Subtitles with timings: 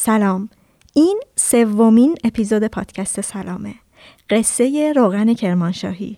[0.00, 0.48] سلام.
[0.94, 3.74] این سومین اپیزود پادکست سلامه.
[4.30, 6.16] قصه روغن کرمانشاهی.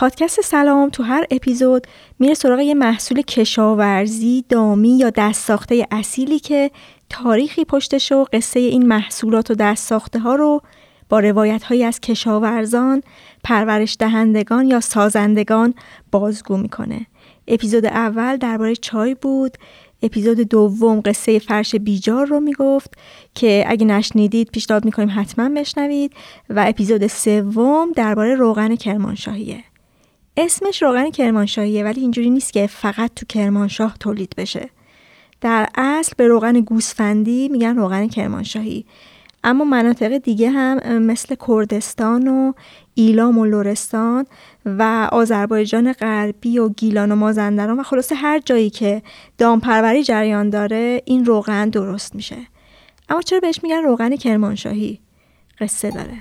[0.00, 1.86] پادکست سلام تو هر اپیزود
[2.18, 6.70] میره سراغ یه محصول کشاورزی، دامی یا دست ساخته اصیلی که
[7.08, 10.62] تاریخی پشتش و قصه این محصولات و دست ساخته ها رو
[11.08, 13.02] با روایت هایی از کشاورزان،
[13.44, 15.74] پرورش دهندگان یا سازندگان
[16.12, 17.06] بازگو می‌کنه.
[17.48, 19.58] اپیزود اول درباره چای بود،
[20.02, 22.94] اپیزود دوم قصه فرش بیجار رو می‌گفت
[23.34, 26.12] که اگه نشنیدید پیشنهاد می‌کنیم حتما بشنوید
[26.50, 29.64] و اپیزود سوم درباره روغن کرمانشاهیه.
[30.44, 34.70] اسمش روغن کرمانشاهیه ولی اینجوری نیست که فقط تو کرمانشاه تولید بشه.
[35.40, 38.84] در اصل به روغن گوسفندی میگن روغن کرمانشاهی.
[39.44, 42.52] اما مناطق دیگه هم مثل کردستان و
[42.94, 44.26] ایلام و لورستان
[44.66, 49.02] و آذربایجان غربی و گیلان و مازندران و خلاصه هر جایی که
[49.38, 52.36] دامپروری جریان داره این روغن درست میشه.
[53.08, 55.00] اما چرا بهش میگن روغن کرمانشاهی؟
[55.60, 56.18] قصه داره.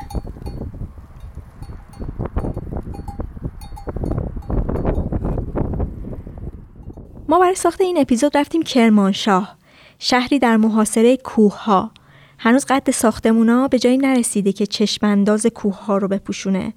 [7.29, 9.57] ما برای ساخت این اپیزود رفتیم کرمانشاه
[9.99, 11.91] شهری در محاصره کوه ها
[12.39, 16.73] هنوز قد ساختمونا به جایی نرسیده که چشمانداز کوه ها رو بپوشونه.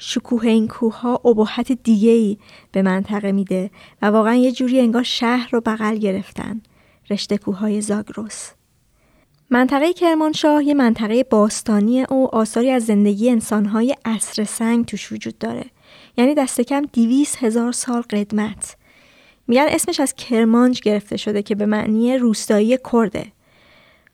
[0.00, 2.38] شکوه این کوه ها ابهت دیگه ای
[2.72, 3.70] به منطقه میده
[4.02, 6.60] و واقعا یه جوری انگار شهر رو بغل گرفتن.
[7.10, 8.48] رشته کوه های زاگروس
[9.50, 15.64] منطقه کرمانشاه یه منطقه باستانی و آثاری از زندگی انسانهای عصر سنگ توش وجود داره.
[16.16, 18.81] یعنی دست کم دیویس هزار سال قدمت.
[19.48, 23.26] میگن اسمش از کرمانج گرفته شده که به معنی روستایی کرده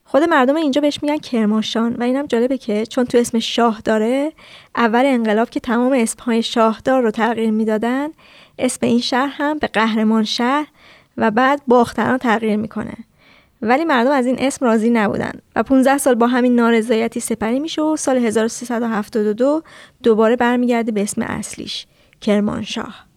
[0.03, 4.31] خود مردم اینجا بهش میگن کرمانشان و اینم جالبه که چون تو اسم شاه داره
[4.75, 8.09] اول انقلاب که تمام اسمهای شاهدار رو تغییر می‌دادن
[8.59, 10.67] اسم این شهر هم به قهرمان شهر
[11.17, 12.93] و بعد باختران تغییر می‌کنه.
[13.61, 17.81] ولی مردم از این اسم راضی نبودن و 15 سال با همین نارضایتی سپری میشه
[17.81, 19.63] و سال 1372
[20.03, 21.87] دوباره برمیگرده به اسم اصلیش
[22.21, 23.08] کرمانشاه.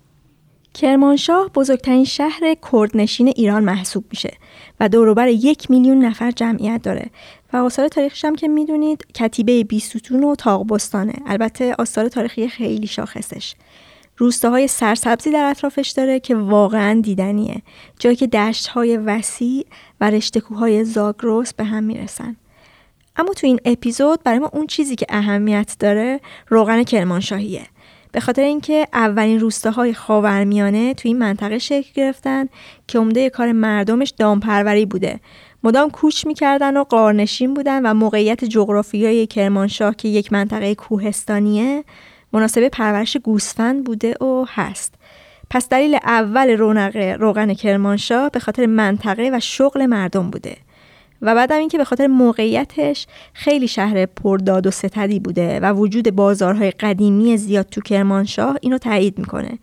[0.75, 4.37] کرمانشاه بزرگترین شهر کردنشین ایران محسوب میشه
[4.81, 7.11] و دوروبر یک میلیون نفر جمعیت داره
[7.53, 13.55] و آثار تاریخش هم که می‌دونید کتیبه بیستون و تاقبستانه البته آثار تاریخی خیلی شاخصش.
[14.17, 17.63] روستاهای سرسبزی در اطرافش داره که واقعا دیدنیه.
[17.99, 19.67] جایی که دشتهای وسیع
[20.01, 22.37] و رشتکوهای زاگروس به هم می‌رسن.
[23.17, 27.67] اما تو این اپیزود برای ما اون چیزی که اهمیت داره روغن کرمانشاهیه.
[28.13, 32.47] به خاطر اینکه اولین روستاهای خاورمیانه توی این منطقه شکل گرفتن
[32.87, 35.21] که عمده کار مردمش دامپروری بوده.
[35.65, 41.85] مدام کوچ می‌کردن و قارنشین بودن و موقعیت جغرافیایی کرمانشاه که یک منطقه کوهستانیه
[42.33, 44.95] مناسب پرورش گوسفند بوده و هست.
[45.51, 50.57] پس دلیل اول رونق روغن کرمانشاه به خاطر منطقه و شغل مردم بوده.
[51.23, 56.71] و بعدم اینکه به خاطر موقعیتش خیلی شهر پرداد و ستدی بوده و وجود بازارهای
[56.71, 59.59] قدیمی زیاد تو کرمانشاه اینو تایید می‌کنه.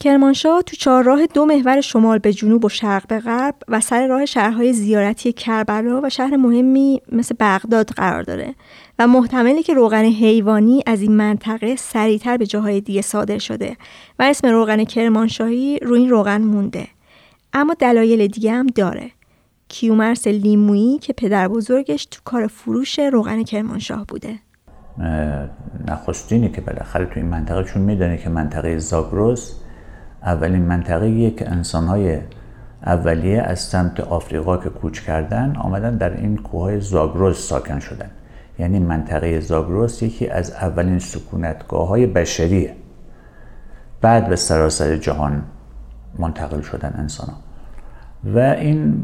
[0.00, 4.26] کرمانشاه تو چهارراه دو محور شمال به جنوب و شرق به غرب و سر راه
[4.26, 8.54] شهرهای زیارتی کربلا و شهر مهمی مثل بغداد قرار داره
[8.98, 13.76] و محتملی که روغن حیوانی از این منطقه سریعتر به جاهای دیگه صادر شده
[14.18, 16.86] و اسم روغن کرمانشاهی روی این روغن مونده.
[17.52, 19.10] اما دلایل دیگه هم داره.
[19.70, 24.34] کیومرس لیمویی که پدر بزرگش تو کار فروش روغن کرمانشاه بوده.
[25.88, 29.52] نخستینی که بالاخره تو این منطقه چون می‌دونه که منطقه زاگروس
[30.22, 32.18] اولین منطقه که انسانهای
[32.86, 38.10] اولیه از سمت آفریقا که کوچ کردن آمدن در این کوههای زاگروس ساکن شدن.
[38.58, 42.76] یعنی منطقه زاگروس یکی از اولین سکونتگاه های بشریه.
[44.00, 45.42] بعد به سراسر جهان
[46.18, 47.36] منتقل شدن انسان ها.
[48.24, 49.02] و این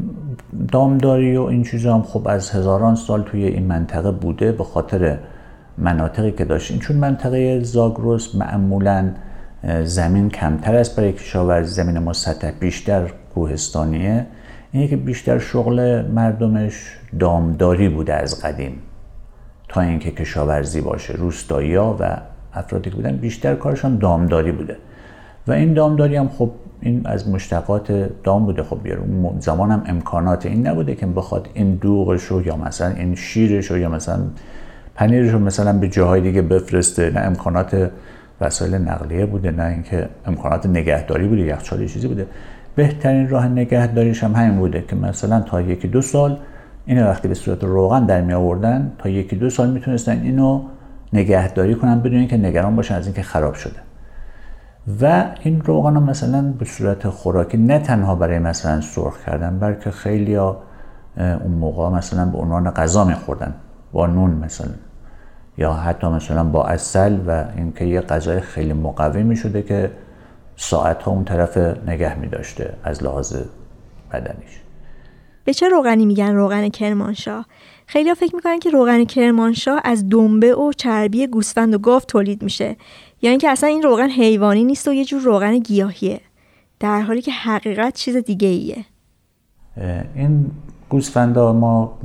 [0.71, 5.17] دامداری و این چیزا هم خب از هزاران سال توی این منطقه بوده به خاطر
[5.77, 9.09] مناطقی که داشتین چون منطقه زاگروس معمولا
[9.83, 14.25] زمین کمتر است برای کشاورزی زمین ما سطح بیشتر کوهستانیه.
[14.71, 18.81] اینه که بیشتر شغل مردمش دامداری بوده از قدیم
[19.69, 21.95] تا اینکه کشاورزی باشه روستایی و
[22.53, 24.77] افرادی که بودن بیشتر کارشان دامداری بوده.
[25.47, 26.51] و این دامداری هم خب
[26.81, 28.63] این از مشتقات دام بوده.
[28.63, 28.77] خب
[29.23, 33.71] اون زمان هم امکانات این نبوده که بخواد این دوغش رو یا مثلا این شیرش
[33.71, 34.19] رو یا مثلا
[34.95, 37.09] پنیرش رو مثلا به جاهای دیگه بفرسته.
[37.09, 37.91] نه امکانات
[38.41, 42.25] وسایل نقلیه بوده نه اینکه امکانات نگهداری بوده یخچال چیزی بوده.
[42.75, 46.37] بهترین راه نگهداریش هم همین بوده که مثلا تا یکی دو سال
[46.85, 50.61] اینو وقتی به صورت روغن در می آوردن تا یکی دو سال می‌تونستن اینو
[51.13, 53.86] نگهداری کنن بدون اینکه نگران باشن از اینکه خراب شده.
[55.01, 59.91] و این روغن ها مثلا به صورت خوراکی نه تنها برای مثلا سرخ کردن بلکه
[59.91, 60.57] خیلی ها
[61.17, 63.53] اون موقع مثلا به عنوان غذا میخوردن
[63.91, 64.73] با نون مثلا
[65.57, 69.91] یا حتی مثلا با اصل و اینکه یه غذای خیلی مقوی شده که
[70.55, 71.57] ساعت ها اون طرف
[71.87, 73.35] نگه می داشته از لحاظ
[74.13, 74.61] بدنیش.
[75.43, 77.45] به چه روغنی میگن روغن کرمانشاه؟
[77.85, 82.75] خیلی فکر می‌کنن که روغن کرمانشاه از دنبه و چربی گوسفند و گاو تولید میشه.
[83.21, 86.21] یا اینکه اصلا این روغن حیوانی نیست و یه جور روغن گیاهیه.
[86.79, 88.85] در حالی که حقیقت چیز دیگه ایه.
[90.15, 90.51] این
[90.89, 91.97] گوسفندا ما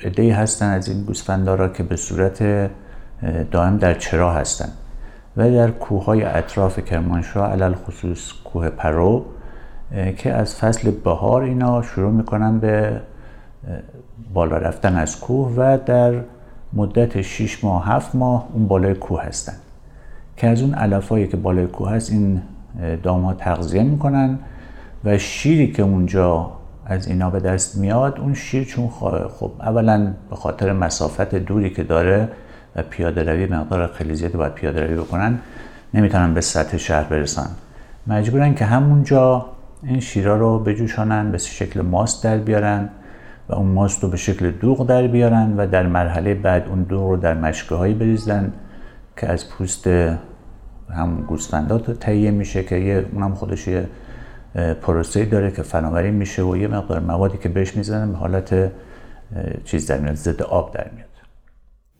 [0.00, 2.70] ادهی هستن از این گوسفندا را که به صورت
[3.50, 4.68] دائم در چرا هستن.
[5.36, 9.24] و در کوههای اطراف کرمانشاه علل خصوص کوه پرو
[10.16, 13.00] که از فصل بهار اینا شروع می‌کنن به
[14.34, 16.22] بالا رفتن از کوه و در
[16.72, 19.54] مدت 6 ماه 7 ماه اون بالای کوه هستن.
[20.42, 22.42] که از اون علفایی که بالای کوه هست این
[23.02, 24.38] دام ها تغذیه می‌کنن
[25.04, 26.50] و شیری که اونجا
[26.86, 28.88] از اینا به دست میاد اون شیر چون
[29.38, 32.28] خب اولا به خاطر مسافت دوری که داره
[32.76, 35.38] و پیاده روی مقدار خیلی زیادی باید پیاده روی بکنن
[35.94, 37.48] نمی‌تونن به سطح شهر برسن.
[38.06, 39.46] مجبورن که همونجا
[39.82, 42.88] این شیرا رو بجوشانن به شکل ماست در بیارن
[43.48, 47.10] و اون ماست رو به شکل دوغ در بیارن و در مرحله بعد اون دوغ
[47.10, 48.52] رو در مشکه هایی بریزن
[49.16, 49.88] که از پوست
[50.92, 53.88] هم گوسفندات تهیه میشه که یه اونم خودش یه
[54.82, 58.72] پروسه داره که فناوری میشه و یه مقدار موادی که بهش می‌زنن به حالت
[59.64, 61.08] چیز در میاد ضد آب در میاد.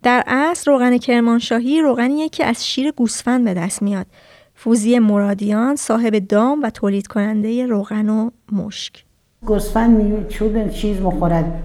[0.03, 4.07] در اصل روغن کرمانشاهی روغنیه که از شیر گوسفند به دست میاد.
[4.55, 9.05] فوزی مرادیان صاحب دام و تولید کننده روغن و مشک.
[9.47, 11.63] گوسفند چون چیز مخورد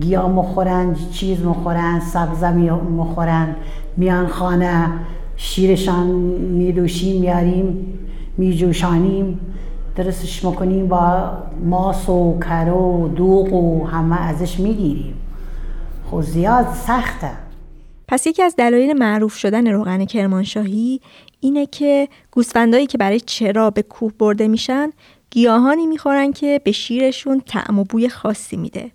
[0.00, 3.56] گیاه مخورن چیز مخورن سبزه مخورن
[3.96, 4.92] میان خانه
[5.36, 7.98] شیرشان میدوشیم میاریم
[8.36, 9.40] میجوشانیم
[9.96, 11.30] درستش می‌کنیم با
[11.64, 15.14] ماس و کرو و دوغ و همه ازش می‌گیریم
[16.10, 17.30] خب زیاد سخته
[18.08, 21.00] پس یکی از دلایل معروف شدن روغن کرمانشاهی
[21.40, 24.90] اینه که گوسفندایی که برای چرا به کوه برده میشن
[25.30, 28.90] گیاهانی می‌خورن که به شیرشون طعم و بوی خاصی میده.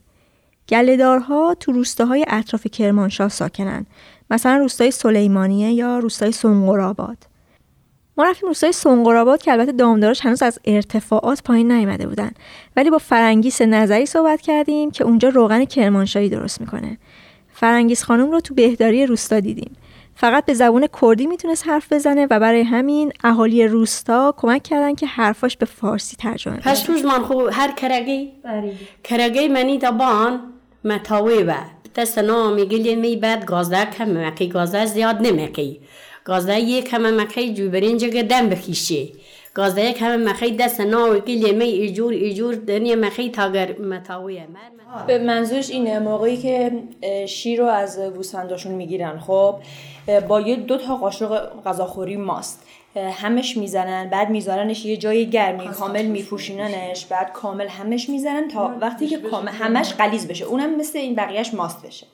[0.70, 3.86] گلهدارها تو روستاهای اطراف کرمانشاه ساکنن.
[4.32, 7.18] مثلا روستای سلیمانیه یا روستای سنگرآباد.
[8.18, 12.32] ما رفتیم روستای سنگرآباد که البته دامدارش هنوز از ارتفاعات پایین نیامده بودن.
[12.76, 16.98] ولی با فرنگیس نظری صحبت کردیم که اونجا روغن کرمانشاهی درست می‌کنه.
[17.54, 19.76] فرنگیس خانم رو تو بهداری روستا دیدیم.
[20.16, 25.08] فقط به زبون کردی می‌تونست حرف بزنه و برای همین اهالی روستا کمک کردن که
[25.08, 26.70] حرفاش به فارسی ترجمه بشه.
[26.70, 28.32] پس روز من خوب هر کرگی؟
[29.04, 30.40] کرگی منی دبان
[30.84, 31.54] متاوی و
[31.96, 35.82] دست نام میگلی می بعد گازده کم مکی گازده زیاد نمکی
[36.26, 39.14] گازده یک کم مکی جو برینج دم بخیشی
[39.54, 44.48] گازده یک همه مخی دست ناوی گلی می ایجور ایجور دنیا مخی تاگر متاویه
[45.08, 46.72] به منظورش اینه موقعی که
[47.28, 49.56] شیر رو از گوسفنداشون می‌گیرن خب
[50.28, 52.64] با یه دو تا قاشق غذاخوری ماست.
[52.96, 59.08] همش می‌زنن بعد میذارنش یه جای گرمی کامل میپوشیننش بعد کامل همش می‌زنن تا وقتی
[59.08, 60.46] که کامل همش قلیز بشه.
[60.46, 62.08] اونم مثل این بقیهش ماست بشه.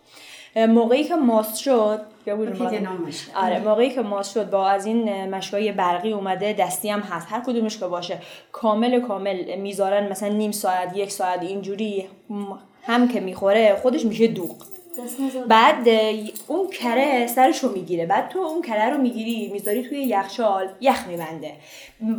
[0.56, 2.02] موقعی که ماست شد
[3.36, 7.28] آره موقعی که ماست شد با از این مشکای برقی اومده دستی هم هست.
[7.30, 8.18] هر کدومش که باشه
[8.52, 12.10] کامل کامل می‌ذارن مثلا نیم ساعت یک ساعت اینجوری
[12.84, 14.56] هم که می‌خوره خودش میشه دوغ.
[15.48, 15.88] بعد
[16.48, 18.06] اون کره سرش رو می‌گیره.
[18.06, 21.52] بعد تو اون کره رو می‌گیری می‌ذاری توی یخچال یخ میبنده.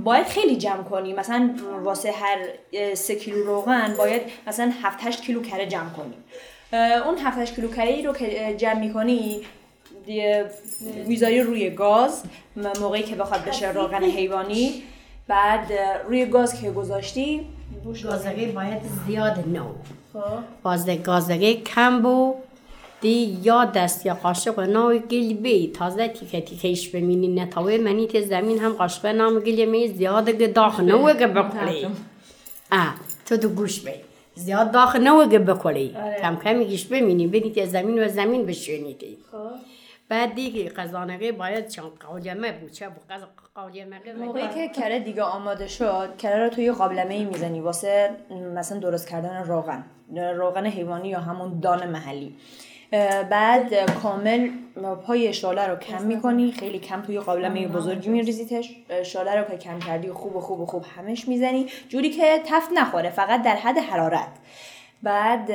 [0.05, 1.13] باید خیلی جمع کنی.
[1.13, 1.51] مثلا
[1.85, 2.39] واسه هر
[2.95, 6.15] سه کیلو روغن باید مثلا 7 8 کیلو کره جمع کنی.
[7.07, 9.41] اون 7 8 کیلو کره رو که جمع می‌کنی
[11.07, 12.23] می‌ذاری روی گاز
[12.81, 14.83] موقعی که بخواد بشه روغن حیوانی.
[15.29, 15.73] بعد
[16.09, 17.47] روی گاز که گذاشتی
[18.05, 19.65] گازگی باید زیاد نو.
[20.13, 20.21] خب.
[20.63, 22.35] بازده گازگی کم بو.
[23.01, 25.73] دی یا دست یا قاشق ناوی گلی بی.
[25.73, 30.81] تازه تیکه تیکهش بمینی نتاوی منی تی زمین هم قاشق نام گلی می زیاد گداخ
[30.81, 31.87] نوه گه بقلی
[32.73, 32.95] آه
[33.27, 33.93] تو دو گوش بی.
[34.35, 35.97] زیاد داخل نوگه بکلی.
[36.21, 37.27] کم کم یکیش بمینی.
[37.27, 39.19] بینی زمین و زمین بشونیدی
[40.09, 42.73] بعد دیگه قزانقه باید چون قاجمه بود.
[42.73, 43.03] چه بود؟
[43.55, 47.61] قاجمه موقعی که کره دیگه آماده شد کره رو توی قابلمه ای می‌زنی.
[47.61, 48.11] واسه
[48.55, 49.85] مثلا درست کردن روغن
[50.37, 52.35] روغن حیوانی یا همون دان محلی.
[53.31, 54.49] بعد کامل
[55.07, 58.77] پای شاله رو کم می‌کنی خیلی کم توی قابلمه بزرگی میریزیتش.
[59.05, 61.67] شاله رو که کم کردی خوب و خوب و خوب همش می‌زنی.
[61.89, 64.29] جوری که تفت نخوره فقط در حد حرارت.
[65.03, 65.51] بعد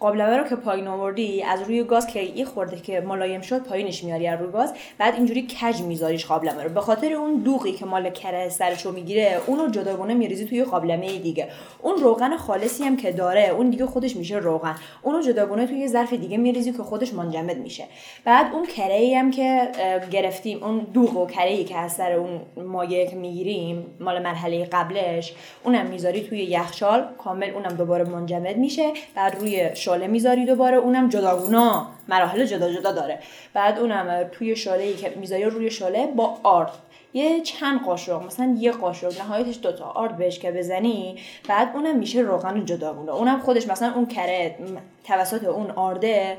[0.00, 4.04] قابلمه رو که پایین آوردی از روی گاز که یه خورده که ملایم شد پایینش
[4.04, 6.68] میاری از روی گاز بعد اینجوری کج میذاریش قابلمه رو.
[6.68, 11.48] به خاطر اون دوغی که مال کره سرشو می‌گیره اونو جداگونه میریزی توی قابلمه دیگه.
[11.82, 14.74] اون روغن خالصی هم که داره اون دیگه خودش میشه روغن.
[15.02, 17.84] اونو جداگونه توی ظرف دیگه میریزی که خودش منجمد میشه.
[18.24, 19.68] بعد اون کره ای هم که
[20.10, 24.64] گرفتیم اون دوغ و کره ای که از سر اون مایع که می‌گیریم مال مرحله
[24.64, 28.73] قبلش اونم می‌ذاری توی یخچال کامل اونم دوباره منجمد میشه.
[28.74, 31.86] میشه بعد روی شاله می‌ذاری دوباره اونم جداگونا.
[32.08, 33.18] مراحل جدا جدا داره.
[33.54, 36.70] بعد اونم توی شاله ای که می‌ذاری روی شاله با آرد
[37.14, 41.18] یه چند قاشق مثلا یه قاشق نهایتش دوتا آرد بهش که بزنی
[41.48, 44.58] بعد اونم میشه روغن جداگونه اونم خودش مثلا اون کره
[45.04, 46.38] توسط اون آرده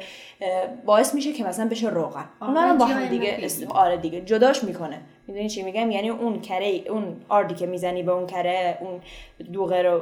[0.85, 2.25] باعث میشه که مثلا بشه روغن.
[2.41, 5.01] اونا رو با هم دیگه آره دیگه جداش می‌کنه.
[5.27, 9.01] می‌دونی چی میگم؟ یعنی اون کره اون آردی که می‌زنی به اون کره اون
[9.53, 10.01] دوغه رو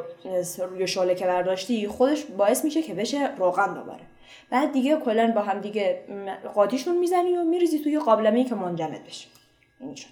[0.70, 4.02] روی شاله که برداشتی خودش باعث میشه که بشه روغن دوباره.
[4.50, 6.00] بعد دیگه کلا با هم دیگه
[6.54, 9.28] قاطیشون می‌زنی و میریزی توی قابلمه که منجمد بشه.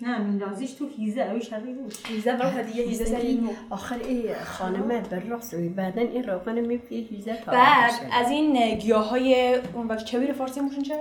[0.01, 5.01] نه میندازیش تو هیزه اوی شبیه بود هیزه برای دیگه هیزه سری آخر ای خانمه
[5.01, 10.05] بر راست بعدا این روغن میپیه هیزه تا بعد از این گیاه های اون وقت
[10.05, 10.95] چویر فارسی موشون چه؟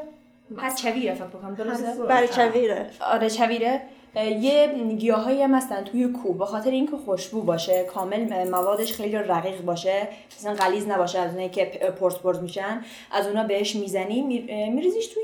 [0.56, 2.90] پس چویره فکر بکنم درسته؟ بله چویره.
[3.00, 3.82] آره چویره.
[4.16, 9.60] یه گیاهایی هم هستن توی کوه به خاطر اینکه خوشبو باشه کامل موادش خیلی رقیق
[9.60, 11.64] باشه مثلا غلیظ نباشه از اونایی که
[12.00, 14.22] پرس میشن از اونا بهش می‌زنی
[14.70, 15.22] میریزیش توی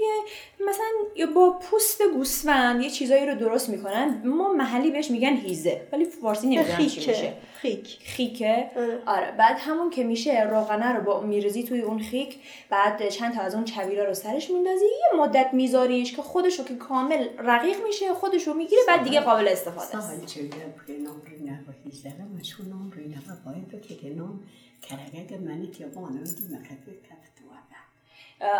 [0.69, 6.05] مثلا با پوست گوسفند یه چیزایی رو درست می‌کنن ما محلی بهش میگن هیزه ولی
[6.05, 7.33] فارسی نمی‌دونم چی میشه.
[7.61, 7.99] خیک.
[8.05, 8.71] خیکه.
[9.07, 9.33] آره.
[9.33, 12.39] بعد همون که میشه روغنه رو با میریزی توی اون خیک
[12.71, 16.77] بعد چند تا از اون چویرا رو سرش میندازی یه مدت میذاریش که خودشو که
[16.77, 20.11] کامل رقیق میشه خودشو می‌گیره بعد دیگه قابل استفاده است.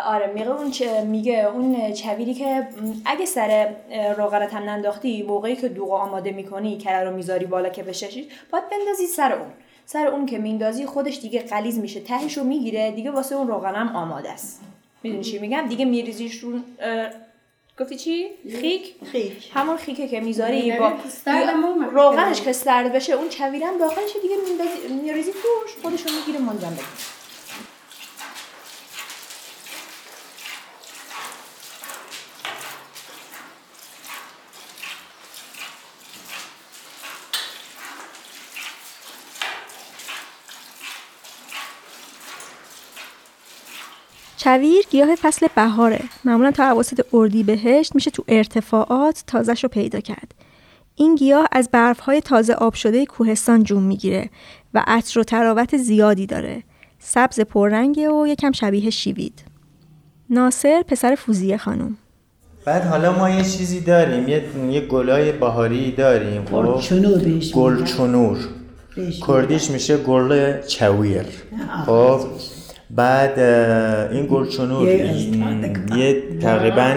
[0.05, 2.67] آره میگه اون چه میگه اون چویری که
[3.05, 3.75] اگه سر
[4.17, 8.69] روغنت هم ننداختی موقعی که دوغ آماده می‌کنی کره رو می‌ذاری بالا که بششی باید
[8.69, 9.47] بندازی سر اون.
[9.85, 13.75] سر اون که میندازی خودش دیگه قلیز میشه تهش رو می‌گیره دیگه واسه اون روغن
[13.75, 14.61] هم آماده است.
[15.03, 16.59] می‌دونی چی میگم؟ دیگه میریزیش رو
[17.79, 18.27] گفتی چی؟
[18.61, 19.51] خیک؟ خیک.
[19.53, 20.93] همون خیکه که می‌ذاری با
[21.91, 24.35] روغنش که سرد بشه اون چویرم داخلش دیگه
[25.03, 26.77] میریزی توش خودشو می‌گیره منجم
[44.47, 45.99] کویر گیاه فصل بهاره.
[46.25, 47.01] معمولا تا اواسط
[47.45, 50.35] بهشت میشه تو ارتفاعات تازش رو پیدا کرد.
[50.95, 54.29] این گیاه از برفهای تازه آب شده کوهستان جون می‌گیره
[54.73, 56.63] و عطر و تراوت زیادی داره.
[56.99, 59.43] سبز پررنگه و یکم شبیه شیوید.
[60.29, 61.97] ناصر پسر فوزیه خانم.
[62.65, 64.27] بعد حالا ما یه چیزی داریم.
[64.27, 68.37] یه, یه گلای بهاری داریم خب؟ گلچنور گلچنور.
[69.27, 71.25] کردیش میشه گل چویر
[71.85, 72.19] خب؟
[72.89, 73.39] بعد
[74.11, 74.87] این گلچنور
[75.95, 76.93] یه تقریبا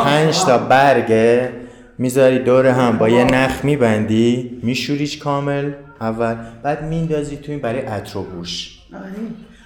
[0.00, 1.52] پنج تا برگه
[1.98, 6.36] می‌ذاری دور هم با یه نخ میبندی میشوریش کامل؟ اول.
[6.62, 8.78] بعد میندازی تو این برای عطر و بوش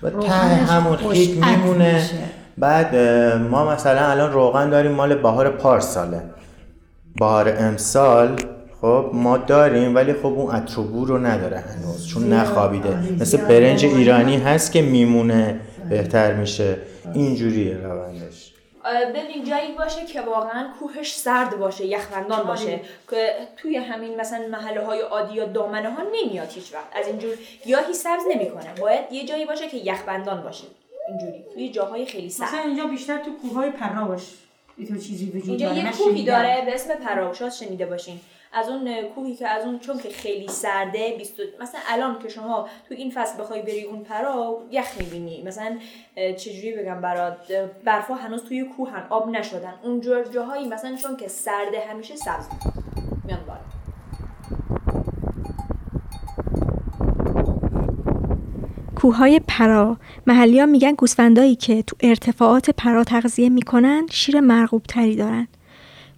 [0.03, 2.03] و ته همون خیک میمونه.
[2.59, 2.97] بعد
[3.51, 6.23] ما مثلا الان روغن داریم مال بهار پارساله.
[7.21, 8.37] بهار امسال
[8.87, 12.99] خب ما داریم ولی خب اون اتروبو رو نداره هنوز چون نخوابیده.
[13.21, 16.77] مثل برنج ایرانی هست که میمونه بهتر میشه.
[17.15, 18.53] اینجوریه روندش.
[19.15, 22.47] ببین جایی باشه که واقعا کوهش سرد باشه یخبندان.
[22.47, 22.81] باشه.
[23.11, 27.01] که توی همین مثلا محله های عادی یا دامنه ها نمیاد هیچ وقت.
[27.01, 28.75] از اینجور گیاهی سبز نمی‌کنه.
[28.81, 30.65] باید یه جایی باشه که یخبندان باشه.
[31.09, 31.45] اینجوری.
[31.55, 34.23] توی جاهای خیلی سرد مثلا اینجا بیشتر تو کوه های پراوش
[35.07, 38.21] چیزی وجود اینجا یه کوهی داره به اسم پراوشات شنیده باشین.
[38.57, 42.69] از اون کوهی که از اون چون که خیلی سرده 20 مثلا الان که شما
[42.89, 45.43] تو این فصل بخوای بری اون پرا یخ می‌بینی.
[45.43, 45.77] مثلا
[46.37, 47.53] چجوری بگم برات؟
[47.85, 49.75] برفا هنوز توی کوهن آب نشدن.
[49.83, 50.01] اون
[50.35, 52.45] جاهایی مثلا چون که سرده همیشه سبز.
[53.25, 53.41] میان
[58.97, 59.97] کوههای پرا.
[60.27, 65.49] محلی ها میگن گوسفندایی که تو ارتفاعات پرا تغذیه می‌کنن شیر مرغوب تری دارن.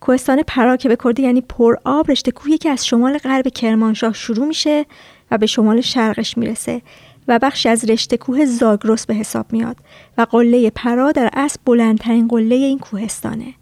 [0.01, 4.13] کوهستان پرا که به کردی یعنی پر آب رشته کوهی که از شمال غرب کرمانشاه
[4.13, 4.87] شروع میشه
[5.31, 6.83] و به شمال شرقش می‌رسه
[7.29, 9.77] و بخشی از رشته کوه زاگرس به حساب میاد
[10.19, 13.55] و قله پرا در اصل بلندترین قله این کوهستانه.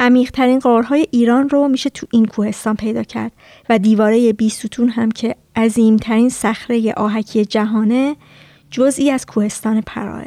[0.00, 3.32] عمیقترین غارهای ایران رو میشه تو این کوهستان پیدا کرد
[3.70, 8.16] و دیواره بیستون هم که عظیمترین صخره آهکی جهانه
[8.70, 10.24] جزئی از کوهستان پراه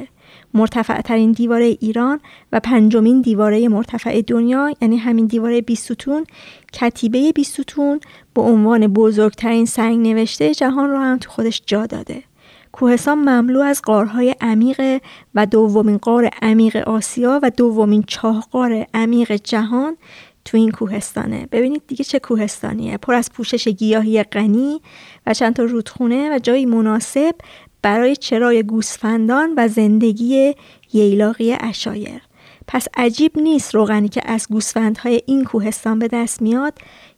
[0.53, 2.19] مرتفع ترین دیواره ایران
[2.51, 6.25] و پنجمین دیواره مرتفع دنیا یعنی همین دیواره بیستون
[6.73, 7.99] کتیبه بیستون
[8.33, 12.23] به عنوان بزرگترین سنگ نوشته جهان رو هم تو خودش جا داده.
[12.71, 15.01] کوهستان مملو از غارهای عمیق
[15.35, 19.97] و دومین غار عمیق آسیا و دومین چاهقار عمیق جهان
[20.45, 21.47] تو این کوهستانه.
[21.51, 22.97] ببینید دیگه چه کوهستانیه.
[22.97, 24.81] پر از پوشش گیاهی غنی
[25.27, 27.35] و چند تا رودخونه و جایی مناسب
[27.81, 30.55] برای چرای گوسفندان و زندگی
[30.93, 32.21] ییلاقی اشایر.
[32.67, 36.73] پس عجیب نیست روغنی که از گوسفندهای این کوهستان به دست میاد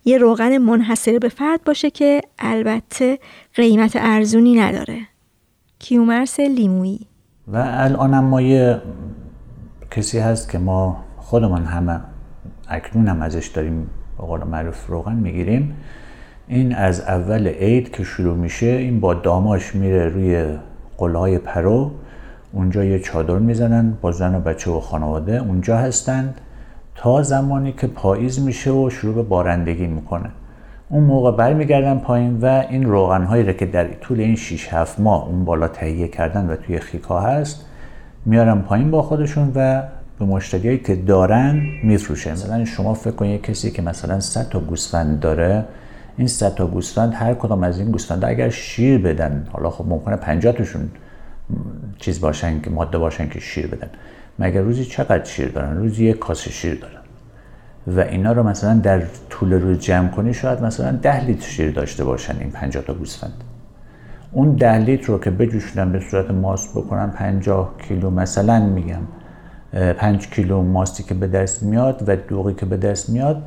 [0.05, 3.19] یه روغن منحصر به فرد باشه که البته
[3.55, 4.99] قیمت ارزونی نداره.
[5.79, 7.07] کیومرس لیمویی.
[7.47, 8.81] و الانم ما یه
[9.91, 12.01] کسی هست که ما خودمان همه
[12.67, 15.75] اکنون هم ازش داریم به قول معروف روغن می‌گیریم.
[16.47, 20.45] این از اول عید که شروع میشه این با داماش میره روی
[20.97, 21.91] قلهای پرو
[22.53, 26.41] اونجا یه چادر می‌زنن با زن و بچه و خانواده اونجا هستند
[26.95, 30.29] تا زمانی که پاییز میشه و شروع به بارندگی می‌کنه.
[30.89, 34.99] اون موقع برمیگردن پایین و این روغن هایی را که در طول این 6 7
[34.99, 37.65] ماه اون بالا تهیه کردن و توی خیکا هست
[38.25, 39.83] میارن پایین با خودشون و
[40.19, 42.31] به مشتریایی که دارن میفروشن.
[42.31, 45.65] مثلا شما فکر کنید کسی که مثلا 100 تا گوسفند داره
[46.17, 50.15] این 100 تا گوسفند هر کدام از این گوسفند اگر شیر بدن حالا خب ممکنه
[50.15, 50.89] 50 تاشون
[51.97, 53.89] چیز باشن که ماده باشن که شیر بدن.
[54.39, 57.03] مگر روزی چقدر شیر دارن؟ روزی یک کاسه شیر دارن.
[57.87, 62.03] و اینا رو مثلا در طول روز جمع کنی شاید مثلا 10 لیتر شیر داشته
[62.03, 63.43] باشن این 50 تا گوسفند.
[64.31, 69.01] اون 10 لیتر رو که بجوشونن به صورت ماست بکنن 50 کیلو مثلا میگم
[69.97, 73.43] 5 کیلو ماستی که به دست میاد و دوغی که به دست میاد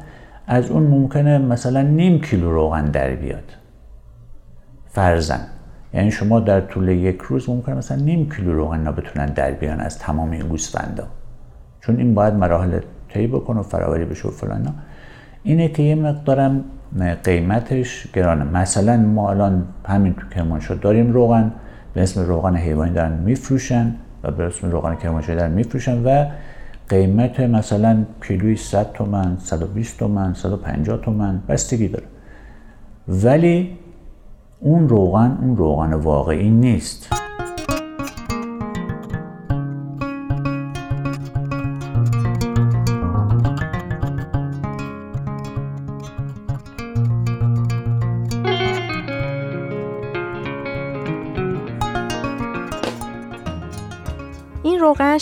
[0.46, 3.52] از اون ممکنه مثلا نیم کیلو روغن در بیاد.
[4.88, 5.40] فرزن
[5.94, 9.98] یعنی شما در طول یک روز ممکنه مثلا نیم کیلو روغن بتونن در بیان از
[9.98, 11.06] تمام این گوسفندا.
[11.80, 14.74] چون این باید مراحل طی بکنه و فراوری بشه و فلان
[15.42, 16.64] اینه که یه مقدارم
[17.24, 18.44] قیمتش گرانه.
[18.44, 21.52] مثلا ما الان همین تو کرمانشاه داریم روغن
[21.94, 26.26] به اسم روغن حیوانی دارن میفروشن و به اسم روغن کرمانشاه دارن میفروشن و
[26.88, 32.06] قیمت مثلا کیلوی 100 تومن 120 تومن 150 تومن بستگی داره.
[33.08, 33.78] ولی
[34.60, 37.25] اون روغن اون روغن واقعی نیست.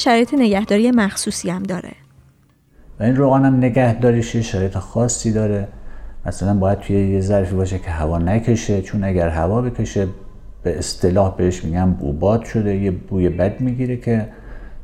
[0.05, 1.93] شرایط نگهداری مخصوصی هم داره.
[3.01, 5.69] و این روغن هم نگهداریش شرایط خاصی داره.
[6.27, 10.07] مثلا باید توی یه ظرفی باشه که هوا نکشه چون اگر هوا بکشه
[10.63, 14.29] به اصطلاح بهش میگم بوباد شده یه بوی بد می‌گیره که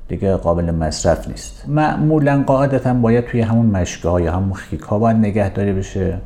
[0.08, 1.64] دیگه قابل مصرف نیست.
[1.68, 6.18] معمولا قاعدتا باید توی همون مشگاه یا همون خیک باید نگهداری بشه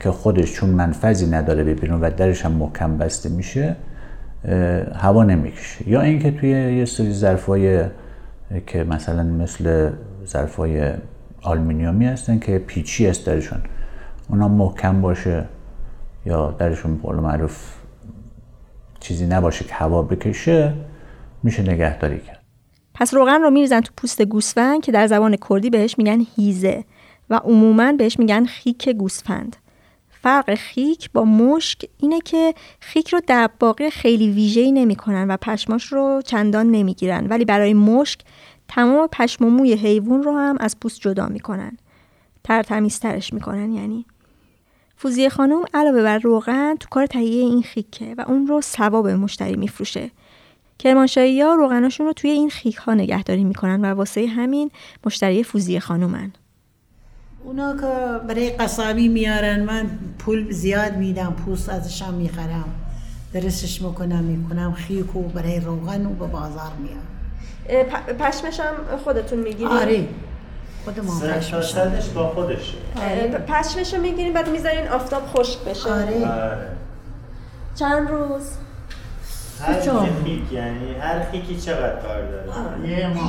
[0.00, 3.76] که خودش چون منفذی نداره به بیرون و درش هم محکم بسته میشه
[4.94, 5.88] هوا نمی‌کشه.
[5.88, 7.84] یا اینکه توی یه سری ظرفای
[8.66, 9.90] که مثلا مثل
[10.26, 10.92] ظرفای
[11.42, 13.62] آلومینیومی هستن که پیچی است درشون.
[14.28, 15.44] اونا محکم باشه
[16.26, 17.74] یا درشون قول معروف
[19.00, 20.74] چیزی نباشه که هوا بکشه
[21.42, 22.42] میشه نگهداری کرد.
[22.94, 26.84] پس روغن رو میریزن تو پوست گوسفند که در زبان کردی بهش میگن هیزه
[27.30, 29.56] و عموما بهش میگن خیک گوسفند.
[30.24, 36.22] فرق خیک با مشک اینه که خیک رو دباغی خیلی ویژه‌ای نمی‌کنن و پشماش رو
[36.24, 37.26] چندان نمی‌گیرن.
[37.26, 38.20] ولی برای مشک
[38.68, 41.76] تمام پشم و موی حیوان رو هم از پوست جدا می‌کنن.
[42.44, 44.06] ترتمیزترش می‌کنن یعنی.
[44.96, 49.56] فوزیه خانم علاوه بر روغن تو کار تهیه این خیکه و اون رو ثواب مشتری
[49.56, 50.10] میفروشه.
[50.78, 54.70] کرمانشاهی ها روغناشون رو توی این خیک ها نگهداری می‌کنن و واسه همین
[55.06, 56.32] مشتری فوزیه خانومن.
[57.44, 59.86] اونا که برای قصابی میارن من
[60.18, 62.64] پول زیاد میدم پوست ازشم می‌خرم.
[63.32, 68.16] درستش می‌کنم می‌کنم خیک و برای روغن و به بازار میارم.
[68.18, 70.08] پشمش هم خودتون می‌گیریم؟ آره.
[70.84, 72.74] خودمون پشمش با خودشه.
[73.48, 75.90] پشمش رو می‌گیریم بعد می‌ذارین آفتاب خشک بشه.
[75.92, 76.66] آره.
[77.74, 78.42] چند روز؟
[79.60, 79.80] هر
[80.24, 82.50] خیک یعنی هر خیکی چقدر کار داره؟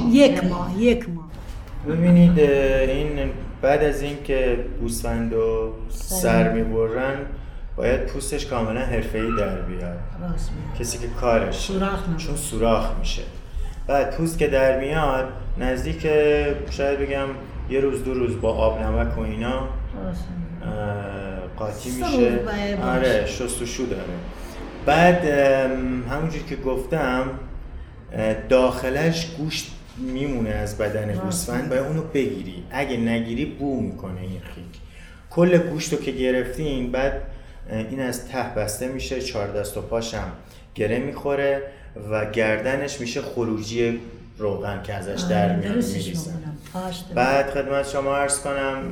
[0.10, 0.82] یک ماه.
[0.82, 1.28] یک ماه.
[1.88, 3.30] ببینید این
[3.66, 7.16] بعد از اینکه گوسفند و سر می‌برن.
[7.76, 10.00] باید پوستش کاملا حرفه‌ای در بیاد.
[10.80, 11.72] کسی که کارش
[12.18, 13.22] چون سوراخ میشه.
[13.88, 16.08] بعد پوست که در میاد نزدیک
[16.70, 17.28] شاید بگم
[17.70, 19.68] یه روز دو روز با آب نمک و اینا
[21.58, 22.40] قاطی میشه.
[22.84, 24.04] آره شستشو داره.
[24.86, 25.26] بعد
[26.10, 27.24] همونجور که گفتم
[28.50, 32.64] داخلش گوشت میمونه از بدن گوسفند باید اونو بگیری.
[32.72, 34.82] اگه نگیری بو می‌کنه این خیک.
[35.30, 37.22] کل گوشت رو که گرفتین بعد
[37.70, 40.32] این از ته بسته میشه چهار دست و پاشم
[40.76, 41.62] گره می‌خوره
[42.12, 44.00] و گردنش میشه خروجی
[44.38, 45.84] روغن که ازش در میاد
[47.16, 48.84] بعد خدمت شما عرض کنم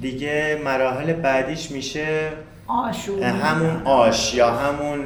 [0.00, 2.28] دیگه مراحل بعدیش میشه.
[3.42, 4.98] همون آش یا همون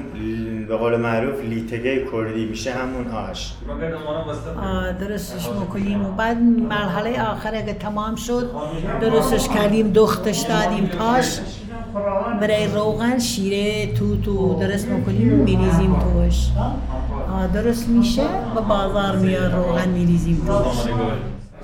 [0.68, 3.52] به قول معروف لیتگه کردی میشه همون آش.
[5.00, 6.06] درستش می‌کنیم.
[6.06, 6.36] و بعد
[6.68, 8.50] مرحله آخر اگه تمام شد
[9.00, 11.38] درستش کردیم دختش دادیم تاش
[12.40, 16.48] برای روغن شیره تو تو درست می‌کنیم میریزیم توش.
[17.54, 18.24] درست میشه؟
[18.56, 20.92] و بازار میاد روغن میریزیم توش.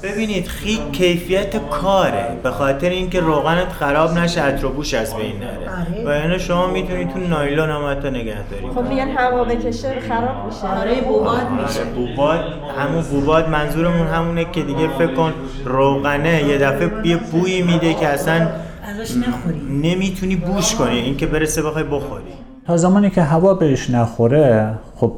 [0.02, 2.26] ببینید خیک کیفیت کاره.
[2.42, 6.06] به خاطر اینکه روغنت خراب نشه اتروبوش از بین نره.
[6.06, 10.46] و یعنی شما می‌تونید تو نایلون هم حتی نگه دارید خب میگن هوا بکشه خراب
[10.46, 10.80] میشه.
[10.80, 11.84] آره بوباد میشه.
[11.84, 12.40] بوباد
[12.78, 15.32] همون بوباد منظورمون همونه که دیگه فکر کن
[15.64, 18.48] روغنه یه دفعه یه بویی میده که اصلا
[18.84, 19.60] ازش نخوری.
[19.82, 20.98] نمی‌تونی بوش کنی.
[20.98, 22.22] اینکه برسه بخوای بخوری.
[22.66, 25.12] تا زمانی که هوا بهش نخوره خب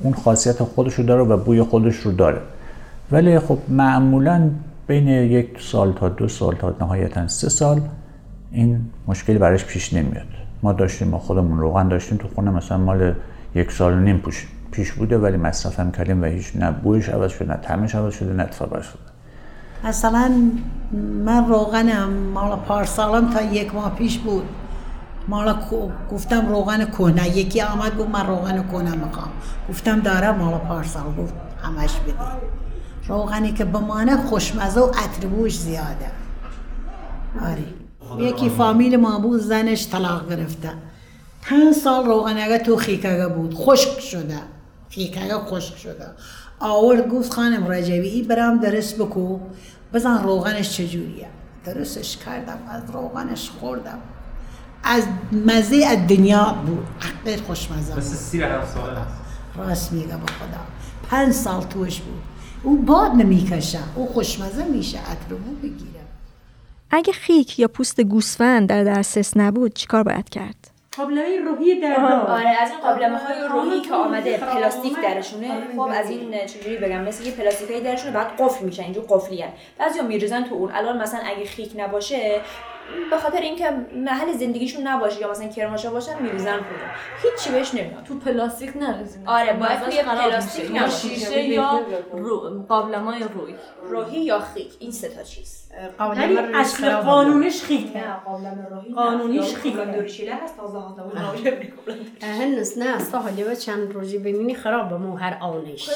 [0.00, 2.38] اون خاصیت خودش رو داره و بوی خودش رو داره.
[3.10, 4.50] ولی خب معمولا
[4.86, 7.80] بین یک سال تا دو سال تا نهایتا سه سال
[8.50, 10.26] این مشکلی برایش پیش نمیاد.
[10.62, 13.14] ما داشتیم ما خودمون روغن داشتیم تو خونه مثلا مال
[13.54, 14.22] یک سال و نیم
[14.70, 18.32] پیش بوده ولی مصرفم کردیم و هیچ نه بویش عوض شده نه طعمش عوض شده
[18.32, 18.98] نه اتفاق شده.
[19.84, 20.30] مثلا
[21.24, 24.44] من روغنم مال پارسالم تا یک ماه پیش بود.
[25.28, 25.56] مالا
[26.12, 29.28] گفتم روغن کنه یکی آمد گفت من روغن کنه می‌خوام
[29.68, 32.14] گفتم داره مالا پارسال گفت همش بده.
[33.08, 36.10] روغنی که بمانه خوشمزه و عطربوش زیاده.
[37.40, 37.64] آره.
[38.18, 40.72] یکی فامیل ما بود زنش طلاق گرفته.
[41.42, 44.38] پنج سال روغنگه تو خیکگه بود خشک شده.
[44.90, 46.06] خیکگه خشک شده.
[46.60, 49.38] آورد گفت خانم رجبی ای برام درست بکو.
[49.94, 51.28] بزن روغنش چجوریه؟
[51.64, 53.98] درستش کردم از روغنش خوردم.
[54.84, 56.86] از مزه از دنیا بود.
[57.00, 58.02] حقیق خوشمزه بود.
[58.02, 58.96] سیر هفت سال
[59.56, 60.60] راست میگه با خدا.
[61.10, 62.22] پنج سال توش بود.
[62.66, 63.78] او باد نمی‌کشه.
[63.96, 66.00] او خوشمزه میشه عطربو بگیره.
[66.90, 71.96] اگه خیک یا پوست گوسفند در دسترس نبود چیکار باید کرد؟ قابلمه روحی در
[72.28, 77.00] آره از این قابلمه های روحی که آمده پلاستیک درشونه خب از این چجوری بگم؟
[77.00, 79.50] مثل یه پلاستیکایی درشونه بعد قفل میشن اینجور قفلی هن.
[79.78, 80.70] بعضیا میریزن تو اون.
[80.72, 82.40] الان مثلا اگه خیک نباشه
[83.10, 86.90] به خاطر اینکه محل زندگیشون نباشه یا مثلا کرماشا باشن میریزن خودم
[87.22, 88.04] هیچی بهش نمیاد.
[88.04, 91.80] تو پلاستیک نریزین آره باید توی پلاستیک یا شیشه یا.
[92.68, 93.54] قابلمه روی.
[93.82, 94.72] روحی یا خیک.
[94.78, 95.65] این سه تا چیز.
[96.00, 98.02] ولی اصل قانونش خیکه
[98.94, 100.78] قانونیش خیکه دوریشیله هست؟ تازه
[102.22, 105.90] هنوز نه حالی و چند روزی ببینی خراب مو هر آنش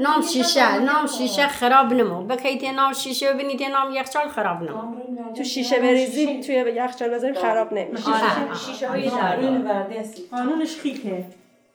[0.00, 2.24] نام شیشه نام شیشه خراب نمو.
[2.26, 4.96] بکیت نام شیشه ببینید نام یخچال خراب نمو.
[5.36, 8.10] تو شیشه بریزیم توی یخچال بذاریم خراب نمیشه.
[8.66, 9.10] شیشه های
[10.30, 11.24] قانونش خیکه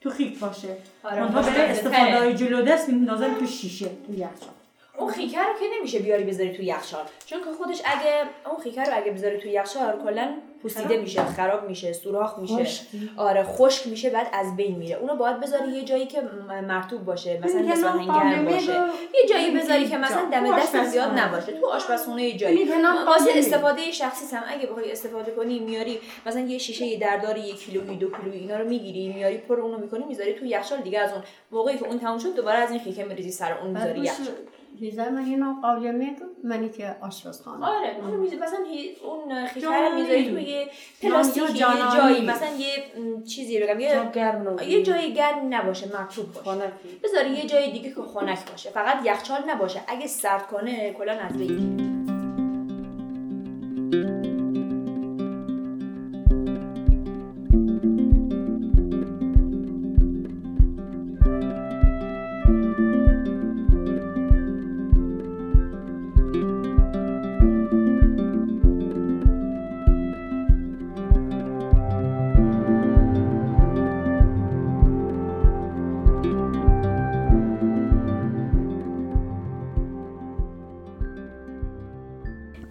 [0.01, 0.67] تو خیک باشه.
[1.03, 4.60] آنها برای استفاده های جلو دست میندازن تو شیشه تو یخچال.
[4.97, 7.05] اون خیکه رو که نمیشه بیاری بذاری تو یخچال.
[7.25, 11.69] چون که خودش اگه اون خیکه رو اگه بذاری تو یخچال کلا پوسیده میشه خراب
[11.69, 12.65] میشه سوراخ میشه.
[13.17, 14.95] آره خشک میشه بعد از بین میره.
[14.95, 16.21] اونو باید بذاری یه جایی که
[16.67, 18.73] مرطوب باشه مثلا نسبتا گرم باشه.
[19.13, 21.51] یه جایی بذاری که مثلا دم دست زیاد نباشه.
[21.51, 22.69] تو آشپزخونه یه جایی.
[23.07, 27.97] واسه استفاده شخصی هم اگه بخوای استفاده کنی میاری مثلا یه شیشه دردار یک کیلویی
[27.97, 31.21] دو کیلویی اینا رو می‌گیری میاری پر اونو می‌کنی می‌ذاری تو یخچال دیگه از اون
[31.51, 34.25] موقعی که اون تموم شد دوباره از این خیکه میریزی سر اون می‌ذاری یخچال.
[34.79, 36.15] لیزر من اینو قابل میگم.
[36.43, 37.65] منی که آشپزخانه.
[37.65, 38.59] آره اون میز مثلا
[39.03, 40.67] اون خیکه رو می‌ذاری تو یه
[41.01, 42.67] پلاستیکی یه جایی مثلا یه
[43.23, 46.71] چیزی رو بگم یه یه جای گرم نباشه مرطوب باشه.
[47.03, 48.69] بذاری یه جای دیگه که خنک باشه.
[48.69, 49.81] فقط یخچال نباشه.
[49.87, 51.90] اگه سرد کنه کلا از بین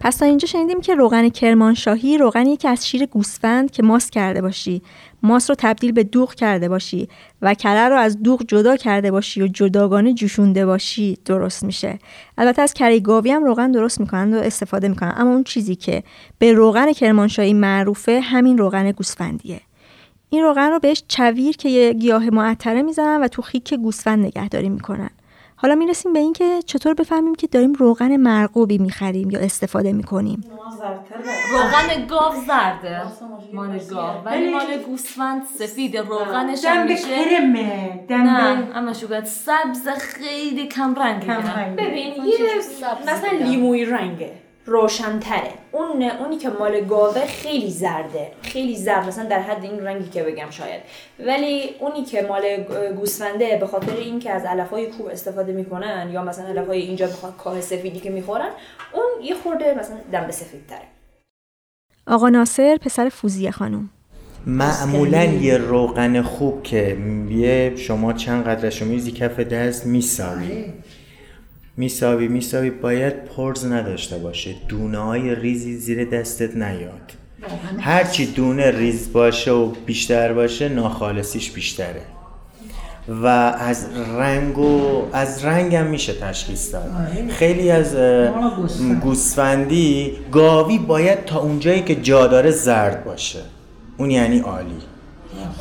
[0.03, 4.41] پس تا اینجا شنیدیم که روغن کرمانشاهی روغنی که از شیر گوسفند که ماست کرده
[4.41, 4.81] باشی.
[5.23, 7.07] ماست رو تبدیل به دوغ کرده باشی
[7.41, 11.99] و کره رو از دوغ جدا کرده باشی و جداگانه جوشونده باشی درست میشه.
[12.37, 15.13] البته از کره گاوی هم روغن درست می‌کنن و استفاده می‌کنن.
[15.17, 16.03] اما اون چیزی که
[16.39, 19.61] به روغن کرمانشاهی معروفه همین روغن گوسفندیه.
[20.29, 24.69] این روغن رو بهش چویر که یه گیاه معطره می‌زنن و تو خیک گوسفند نگهداری
[24.69, 25.09] می‌کنن.
[25.61, 30.43] حالا می‌رسیم به اینکه چطور بفهمیم که داریم روغن مرغوبی می‌خریم یا استفاده می‌کنیم.
[31.51, 33.01] روغن گاو زرده.
[33.53, 34.23] مال گاو.
[34.25, 35.97] ولی مال گوسفند سفید.
[35.97, 37.25] روغنش هم میشه.
[37.25, 38.05] کرمه.
[38.09, 41.27] نه اما شوگت سبز خیلی کم رنگ
[41.77, 42.37] ببین یه
[43.07, 44.31] مثلا لیموی رنگه.
[44.71, 45.51] روشنتره.
[45.71, 48.31] اون اونی که مال گاوه خیلی زرده.
[48.41, 50.81] خیلی زرد مثلا در حد این رنگی که بگم شاید.
[51.19, 52.41] ولی اونی که مال
[52.93, 57.61] گوسفنده به خاطر اینکه از علفای کوه استفاده می‌کنن یا مثلا علفای اینجا بخواد کاه
[57.61, 58.49] سفیدی که می‌خورن
[58.93, 60.87] اون یه خورده مثلا دم سفید تره
[62.07, 63.89] آقا ناصر پسر فوزیه خانم.
[64.45, 66.97] معمولا یه روغن خوب که
[67.29, 70.73] یه شما چند قدرشو میریزی کف دست میساوی
[71.81, 74.55] میساوی میساوی باید پرز نداشته باشه.
[74.67, 77.11] دونه های ریزی زیر دستت نیاد.
[77.79, 82.01] هرچی دونه ریز باشه و بیشتر باشه ناخالصیش بیشتره.
[83.07, 83.25] و
[83.59, 83.85] از
[84.17, 86.91] رنگ و از رنگ هم میشه تشخیص داد.
[87.29, 87.95] خیلی از
[89.01, 93.39] گوسفندی گاوی باید تا اونجایی که جا داره زرد باشه.
[93.97, 94.81] اون یعنی عالی.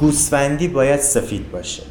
[0.00, 1.82] گوسفندی باید سفید باشه.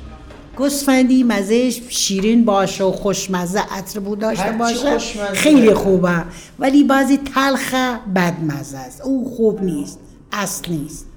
[0.60, 4.98] گوسفندی مزهش شیرین باشه و خوشمزه عطر بود داشته باشه.
[5.34, 6.24] خیلی خوبه.
[6.60, 9.02] ولی بعضی تلخه بدمزه است.
[9.02, 10.00] او خوب نیست.
[10.32, 11.08] اصل نیست.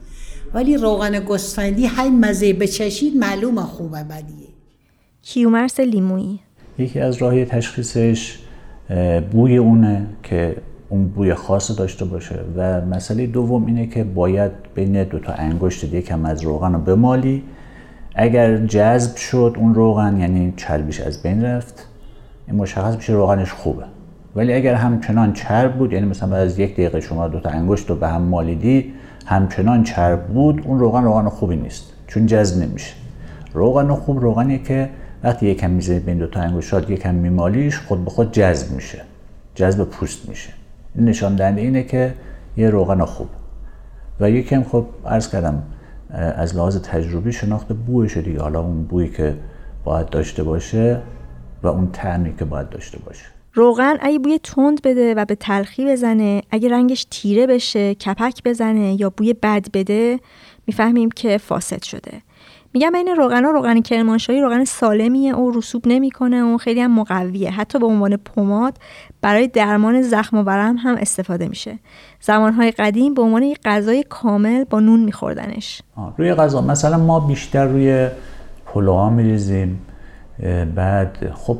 [0.54, 4.48] ولی روغن گوسفندی های مزه بچشید معلومه خوبه بدیه.
[5.22, 6.40] کیومرس لیمویی.
[6.78, 8.38] یکی از راهی تشخیصش
[9.32, 10.56] بوی اونه که
[10.88, 12.40] اون بوی خاص داشته باشه.
[12.56, 17.42] و مسئله دوم اینه که باید بین دو تا انگشت یکم از روغن رو بمالی.
[18.14, 21.88] اگر جذب شد اون روغن یعنی چربیش از بین رفت
[22.46, 23.84] این مشخص میشه روغنش خوبه.
[24.36, 27.90] ولی اگر همچنان چرب بود یعنی مثلا بعد از یک دقیقه شما دو تا انگشت
[27.90, 28.92] رو به هم مالیدی
[29.26, 32.94] همچنان چرب بود اون روغن روغن خوبی نیست چون جذب نمیشه.
[33.54, 34.88] روغن خوب روغنیه که
[35.22, 39.00] وقتی یکم میزه بین دو تا انگشتات یکم میمالیش خود به خود جذب میشه.
[39.54, 40.50] جذب پوست میشه.
[40.94, 42.14] این نشان دهنده اینه که
[42.56, 43.28] یه روغن خوب.
[44.20, 45.62] و یکم خب عرض کردم
[46.12, 49.36] از لحاظ تجربی شناخت بویش دیگه حالا اون بویی که
[49.84, 51.02] باید داشته باشه
[51.62, 53.24] و اون طعمی که باید داشته باشه.
[53.54, 59.00] روغن اگه بوی تند بده و به تلخی بزنه اگه رنگش تیره بشه کپک بزنه
[59.00, 60.20] یا بوی بد بده
[60.66, 62.22] می‌فهمیم که فاسد شده.
[62.74, 67.50] میگم بین روغن ها روغن کرمانشاهی روغن سالمیه و رسوب نمی‌کنه و خیلی هم مقویه.
[67.50, 68.78] حتی به عنوان پماد
[69.20, 71.78] برای درمان زخم و ورم هم استفاده میشه.
[72.20, 75.82] زمانهای قدیم به عنوان یک غذای کامل با نون میخوردنش.
[76.16, 78.08] روی غذا مثلا ما بیشتر روی
[78.66, 79.80] پلوها میریزیم
[80.74, 81.58] بعد خب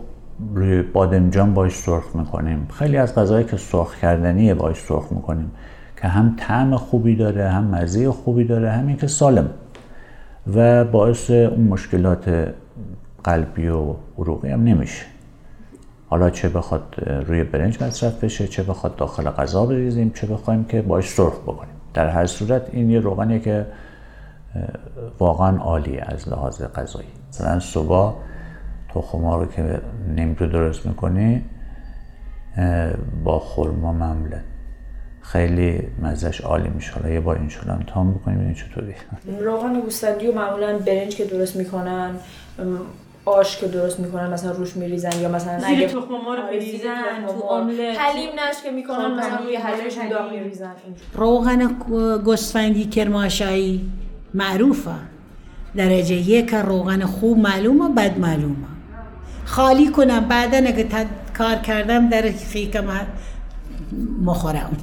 [0.55, 2.69] روی بادمجان باش سرخ می‌کنیم.
[2.79, 5.51] خیلی از غذایی که سرخ کردنیه باش سرخ می‌کنیم
[6.01, 9.51] که هم طعم خوبی داره هم مزه خوبی داره همین که سالم.
[10.47, 12.55] و باعث اون مشکلات
[13.25, 15.05] قلبی و عروقی هم نمیشه.
[16.09, 16.95] حالا چه بخواد
[17.27, 21.75] روی برنج مصرف بشه چه بخواد داخل غذا بریزیم چه بخوایم که باش سرخ بکنیم.
[21.95, 23.67] در هر صورت این یه روغنیه که
[25.19, 27.09] واقعا عالیه از لحاظ غذایی.
[27.29, 28.15] مثلا صبح
[28.89, 29.81] تخم رو که
[30.17, 31.43] نمرو درست می‌کنی
[33.25, 34.43] با خورما مملن
[35.23, 36.93] خیلی مزش عالی میشه.
[36.93, 38.95] حالا یه بار انشالله امتحان بکنیم ببینیم چطوری.
[39.41, 42.11] روغن گوسفندی و معمولا برنج که درست می‌کنن
[43.25, 47.47] آش که درست می‌کنن مثلا روش میریزن یا مثلا اگه تخم مرغ رو میریزن تو
[47.47, 50.73] املت حلیم نش که می‌کنن مثلا روی حلیمش داغ میریزن.
[51.15, 51.67] روغن
[52.25, 53.93] گوسفندی کرماشایی
[54.35, 54.91] معروفه.
[55.77, 58.67] درجه یک روغن خوب معلومه بد معلومه.
[59.45, 60.87] خالی کنم بعدا اگه
[61.39, 62.85] کار کردم در خیکم
[64.23, 64.77] مخورم.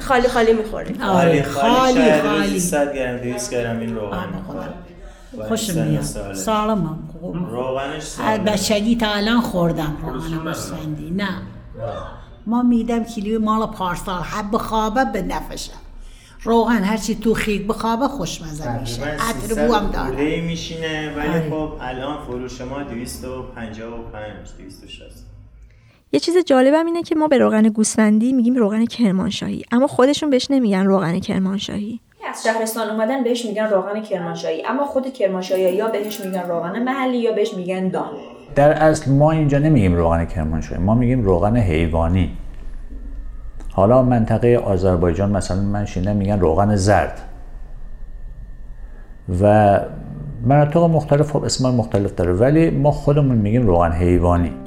[0.00, 4.26] خالی خالی می‌خوریم آره خالی خالی 100 گرم 200 گرم این روغن.
[5.48, 6.02] خوش میاد.
[6.34, 9.96] سالمم خوب روغنش از بچگی تا الان خوردم.
[10.02, 11.28] روغن گوسفندی نه.
[12.46, 14.22] ما میدم کیلو مال پارسال.
[14.22, 15.72] حب خوابه به نفشه
[16.42, 19.02] روغن هرچی تو خیک بخوابه خوشمزه میشه.
[19.02, 20.40] عطر بو هم داره.
[20.40, 25.33] میشینه ولی خب الان فروش ما 255 260
[26.14, 30.50] یه چیز جالبم اینه که ما به روغن گوسفندی میگیم روغن کرمانشاهی اما خودشون بهش
[30.50, 32.00] نمیگن روغن کرمانشاهی.
[32.28, 37.18] از شهرستان اومدن بهش میگن روغن کرمانشاهی اما خود کرمانشاهی یا بهش میگن روغن محلی
[37.18, 38.10] یا بهش میگن دان.
[38.54, 42.36] در اصل ما اینجا نمیگیم روغن کرمانشاهی ما میگیم روغن حیوانی.
[43.72, 47.20] حالا منطقه آذربایجان مثلا من شینه میگن روغن زرد.
[49.42, 49.80] و
[50.44, 54.63] مناطق مختلف خب اسم مختلف داره ولی ما خودمون میگیم روغن حیوانی.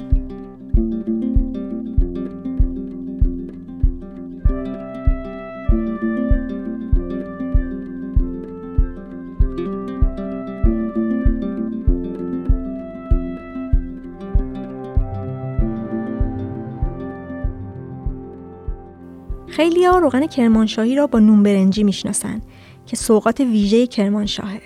[19.58, 22.42] خیلی ها روغن کرمانشاهی را با نون برنجی می‌شناسند
[22.86, 24.60] که سوقات ویژه کرمانشاهه.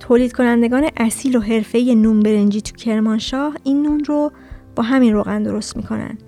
[0.00, 4.32] تولید کنندگان اصیل و حرفه نون برنجی تو کرمانشاه این نون رو
[4.76, 6.18] با همین روغن درست می‌کنن.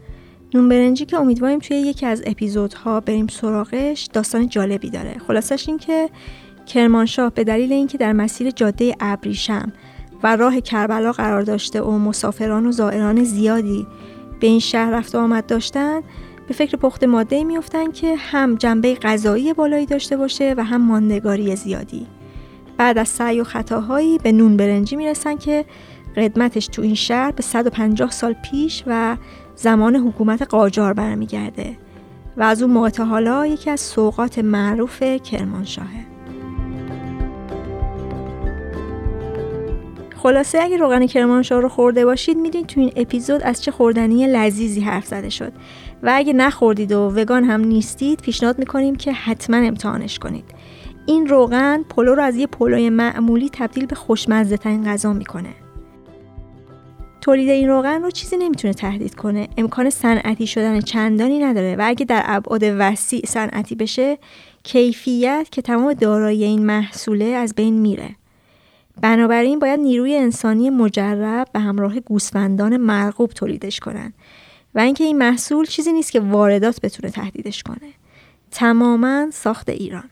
[0.55, 5.17] نون برنجی که امیدواریم توی یکی از اپیزودها بریم سراغش داستان جالبی داره.
[5.27, 6.11] خلاصش این که
[6.67, 9.73] کرمانشاه به دلیل اینکه در مسیر جاده ابریشم
[10.23, 13.87] و راه کربلا قرار داشته و مسافران و زائران زیادی
[14.41, 16.01] به این شهر رفت آمد داشتن
[16.51, 21.57] به فکر پخت ماده میفتن که هم جنبه غذایی بالایی داشته باشه و هم ماندگاری
[21.57, 22.07] زیادی.
[22.77, 25.65] بعد از سعی و خطاهایی به نون برنجی می‌رسن که
[26.17, 29.17] قدمتش تو این شهر به 150 سال پیش و
[29.57, 31.77] زمان حکومت قاجار برمیگرده
[32.37, 36.07] و از اون موقع حالا یکی از سوقات معروف کرمانشاهه
[40.23, 44.81] خلاصه اگه روغن کرمانشاه رو خورده باشید میدین تو این اپیزود از چه خوردنی لذیذی
[44.81, 45.53] حرف زده شد.
[46.03, 50.45] و اگه نخوردید و وگان هم نیستید پیشنهاد می‌کنیم که حتما امتحانش کنید.
[51.07, 55.55] این روغن پلو رو از یه پلوی معمولی تبدیل به خوشمزه ترین غذا می‌کنه.
[57.21, 59.49] تولید این روغن رو چیزی نمی‌تونه تهدید کنه.
[59.57, 64.19] امکان صنعتی شدن چندانی نداره و اگه در ابعاد وسیع صنعتی بشه
[64.63, 68.09] کیفیت که تمام دارایی این محصوله از بین میره.
[69.01, 74.13] بنابراین باید نیروی انسانی مجرب به همراه گوسفندان مرغوب تولیدش کنن.
[74.75, 77.93] و اینکه این محصول چیزی نیست که واردات بتونه تهدیدش کنه
[78.51, 80.11] تماما ساخت ایران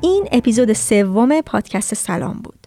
[0.00, 2.63] این اپیزود سوم پادکست سلام بود.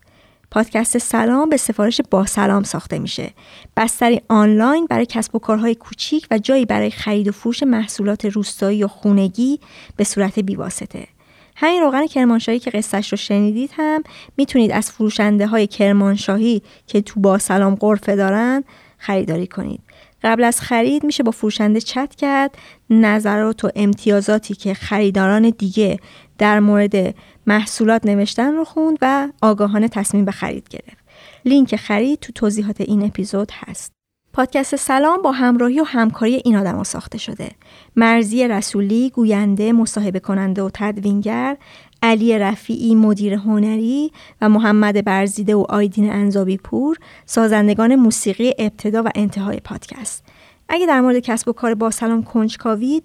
[0.51, 3.31] پادکست سلام به سفارش با سلام ساخته میشه.
[3.77, 8.83] بستری آنلاین برای کسب و کارهای کوچیک و جایی برای خرید و فروش محصولات روستایی
[8.83, 9.59] و خونگی
[9.95, 11.07] به صورت بیواسطه.
[11.55, 14.03] همین روغن کرمانشاهی که قصهش رو شنیدید هم
[14.37, 18.63] می‌تونید از فروشنده های کرمانشاهی که تو با سلام قرفه دارن
[18.97, 19.81] خریداری کنید.
[20.23, 22.57] قبل از خرید میشه با فروشنده چت کرد
[22.89, 25.99] نظرات و امتیازاتی که خریداران دیگه
[26.37, 27.15] در مورد
[27.47, 31.07] محصولات نوشتن رو خوند و آگاهانه تصمیم به خرید گرفت.
[31.45, 33.91] لینک خرید تو توضیحات این اپیزود هست.
[34.33, 37.51] پادکست سلام با همراهی و همکاری این آدم ساخته شده.
[37.95, 41.57] مرزی رسولی، گوینده، مصاحبه کننده و تدوینگر،
[42.03, 49.09] علی رفیعی مدیر هنری و محمد برزیده و آیدین انزابی پور سازندگان موسیقی ابتدا و
[49.15, 50.25] انتهای پادکست.
[50.69, 53.03] اگه در مورد کسب و کار با سلام کنجکاوید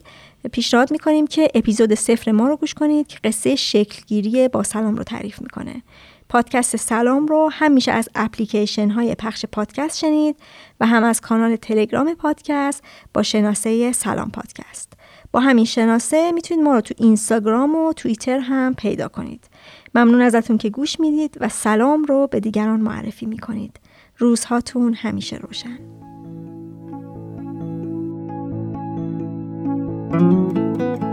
[0.53, 5.03] پیشنهاد می‌کنیم که اپیزود صفر ما رو گوش کنید که قصه شکلگیری با سلام رو
[5.05, 5.83] تعریف می‌کنه.
[6.29, 10.37] پادکست سلام رو هم میشه از اپلیکیشن های پخش پادکست شنید
[10.81, 14.93] و هم از کانال تلگرام پادکست با شناسه سلام پادکست.
[15.33, 19.45] با همین شناسه می‌تونید ما رو تو اینستاگرام و توییتر هم پیدا کنید.
[19.95, 23.81] ممنون ازتون که گوش می‌دید و سلام رو به دیگران معرفی می‌کنید.
[24.19, 25.79] روزهاتون همیشه روشن.
[30.13, 31.12] Thank you.